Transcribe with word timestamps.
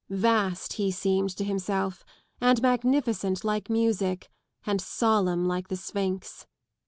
Vast 0.09 0.73
he 0.73 0.89
seemed 0.89 1.29
to 1.37 1.43
himself, 1.43 2.03
and 2.39 2.59
magnificent 2.59 3.43
like 3.43 3.69
music, 3.69 4.31
and 4.65 4.81
solemn 4.81 5.45
like 5.45 5.67
the 5.67 5.77
Sphinx. 5.77 6.47